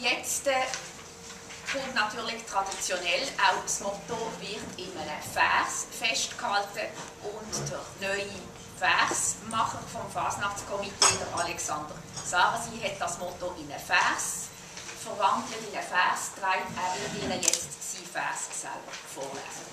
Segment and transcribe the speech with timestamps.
[0.00, 0.54] Jetzt äh,
[1.70, 6.88] kommt natürlich traditionell auch das Motto wird in einem Vers festgehalten
[7.22, 8.30] und der neue
[8.78, 11.94] Versmacher vom Fasnachtskomitee, der Alexander
[12.24, 14.48] Sarasi, hat das Motto in einen Vers
[15.04, 16.64] verwandelt, in einen Vers getragen.
[16.74, 19.68] Er wird Ihnen jetzt sein Vers selber vorlesen.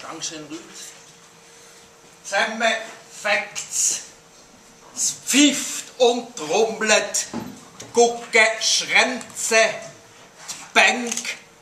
[0.00, 0.60] Dankeschön, Ruth.
[2.22, 2.72] Zusammen
[3.10, 4.11] fängt's.
[4.94, 7.26] Es pfifft und trommelt,
[7.94, 11.12] Gucke schränze, die Bank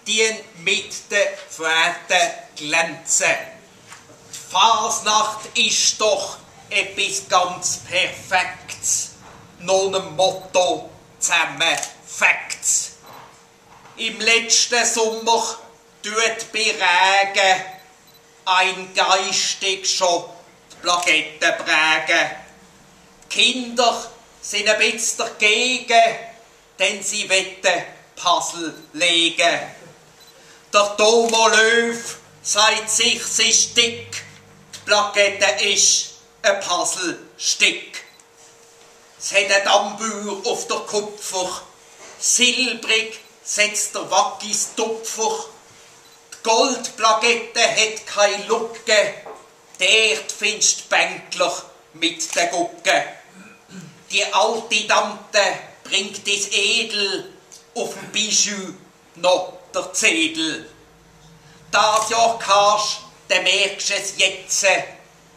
[0.06, 3.26] die mit den Fäden glänzen.
[4.32, 9.10] Die Fasnacht ist doch etwas ganz Perfektes,
[9.60, 12.92] noch ein Motto zusammen Facts.
[13.96, 15.58] Im letzten Sommer
[16.02, 17.62] tut bei Regen
[18.46, 20.24] ein geistig schon
[20.72, 22.30] die Plaketten prägen.
[23.30, 24.10] Kinder
[24.42, 26.16] sind ein bisschen dagegen,
[26.78, 27.84] denn sie wetten
[28.16, 29.60] Puzzle legen.
[30.72, 34.24] Der Tomo Löw sagt sich, sie ist dick,
[34.74, 36.10] die Plakette ist
[36.42, 38.00] ein Puzzlestück.
[39.18, 41.62] Es hat ein Dammbühr auf der Kupfer,
[42.18, 45.44] silbrig setzt der Wackis Tupfer.
[46.32, 49.14] Die Goldplakette hat keine Lucke,
[49.78, 51.64] dort findest Bänkler
[51.94, 53.19] mit der Gucke.
[54.10, 55.38] Die alte Tante
[55.84, 57.32] bringt das Edel
[57.74, 58.74] auf dem Bijou
[59.16, 60.68] noch der Zedel.
[61.70, 64.66] Das Jahr kannst, dann merkst du es jetzt,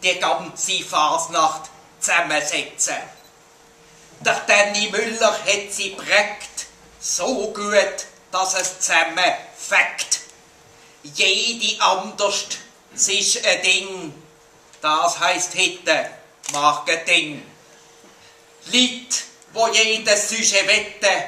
[0.02, 2.95] die ganze Fasnacht zusammensetzen.
[4.21, 6.65] Der Danny Müller hat sie prägt,
[6.99, 10.21] so gut, dass es zusammenfängt.
[11.03, 12.47] Jede anders,
[12.95, 14.13] es ist ein Ding,
[14.81, 16.09] das heisst heute
[16.52, 17.52] Marketing.
[18.66, 21.23] Leute, wo jedes Sujet wette,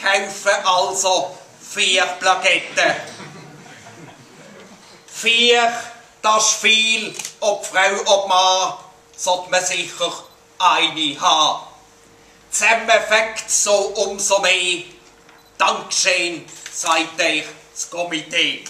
[0.00, 2.94] kaufen also vier Plaketten.
[5.06, 5.72] Vier,
[6.20, 8.74] das ist viel, ob Frau, ob Mann,
[9.16, 10.12] sollte man sicher
[10.58, 11.66] eine haben.
[12.50, 14.84] Zusammenfängt so umso mehr.
[15.58, 18.64] Dankeschön, sagt euch das Komitee.